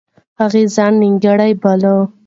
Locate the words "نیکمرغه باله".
1.01-1.93